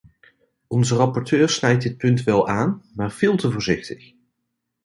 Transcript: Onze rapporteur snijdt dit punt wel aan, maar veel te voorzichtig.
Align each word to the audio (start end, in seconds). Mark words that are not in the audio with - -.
Onze 0.67 0.95
rapporteur 0.95 1.49
snijdt 1.49 1.83
dit 1.83 1.97
punt 1.97 2.23
wel 2.23 2.47
aan, 2.47 2.83
maar 2.95 3.11
veel 3.11 3.35
te 3.35 3.51
voorzichtig. 3.51 4.13